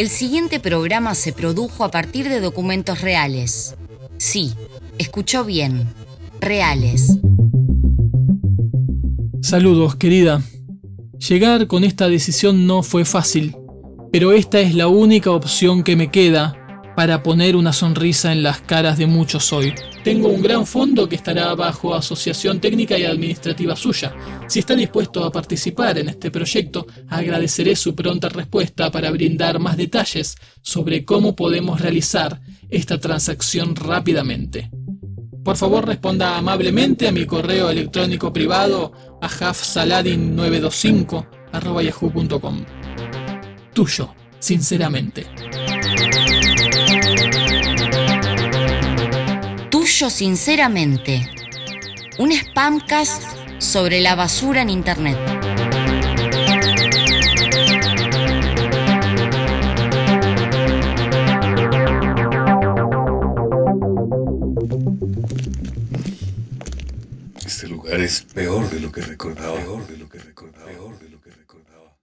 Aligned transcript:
El 0.00 0.08
siguiente 0.08 0.60
programa 0.60 1.14
se 1.14 1.34
produjo 1.34 1.84
a 1.84 1.90
partir 1.90 2.26
de 2.30 2.40
documentos 2.40 3.02
reales. 3.02 3.76
Sí, 4.16 4.54
escuchó 4.96 5.44
bien. 5.44 5.92
Reales. 6.40 7.18
Saludos, 9.42 9.96
querida. 9.96 10.40
Llegar 11.28 11.66
con 11.66 11.84
esta 11.84 12.08
decisión 12.08 12.66
no 12.66 12.82
fue 12.82 13.04
fácil, 13.04 13.54
pero 14.10 14.32
esta 14.32 14.60
es 14.60 14.74
la 14.74 14.88
única 14.88 15.32
opción 15.32 15.82
que 15.82 15.96
me 15.96 16.10
queda 16.10 16.59
para 17.00 17.22
poner 17.22 17.56
una 17.56 17.72
sonrisa 17.72 18.30
en 18.30 18.42
las 18.42 18.60
caras 18.60 18.98
de 18.98 19.06
muchos 19.06 19.54
hoy. 19.54 19.72
Tengo 20.04 20.28
un 20.28 20.42
gran 20.42 20.66
fondo 20.66 21.08
que 21.08 21.16
estará 21.16 21.54
bajo 21.54 21.94
asociación 21.94 22.60
técnica 22.60 22.98
y 22.98 23.06
administrativa 23.06 23.74
suya. 23.74 24.14
Si 24.48 24.58
está 24.58 24.74
dispuesto 24.74 25.24
a 25.24 25.32
participar 25.32 25.96
en 25.96 26.10
este 26.10 26.30
proyecto, 26.30 26.86
agradeceré 27.08 27.74
su 27.74 27.94
pronta 27.94 28.28
respuesta 28.28 28.90
para 28.90 29.10
brindar 29.10 29.58
más 29.60 29.78
detalles 29.78 30.36
sobre 30.60 31.06
cómo 31.06 31.34
podemos 31.34 31.80
realizar 31.80 32.38
esta 32.68 33.00
transacción 33.00 33.76
rápidamente. 33.76 34.70
Por 35.42 35.56
favor 35.56 35.86
responda 35.86 36.36
amablemente 36.36 37.08
a 37.08 37.12
mi 37.12 37.24
correo 37.24 37.70
electrónico 37.70 38.30
privado 38.30 38.92
a 39.22 39.26
hafsaladin925 39.26 41.26
Tuyo, 43.72 44.14
sinceramente. 44.38 45.79
Sinceramente. 50.08 51.20
Un 52.18 52.32
spamcast 52.32 53.22
sobre 53.58 54.00
la 54.00 54.14
basura 54.14 54.62
en 54.62 54.70
Internet. 54.70 55.18
Este 67.44 67.68
lugar 67.68 68.00
es 68.00 68.22
peor 68.22 68.70
de 68.70 68.80
lo 68.80 68.90
que 68.90 69.02
recordaba. 69.02 69.56
Peor 69.56 69.86
de 69.86 69.98
lo 69.98 70.08
que 70.08 70.18
recordaba. 70.18 70.66
Peor 70.66 70.98
de 70.98 71.08
lo 71.10 71.20
que 71.20 71.30
recordaba. 71.30 71.96